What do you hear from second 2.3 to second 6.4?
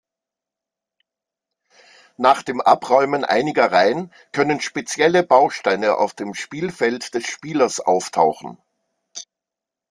dem Abräumen einiger Reihen können spezielle Bausteine auf dem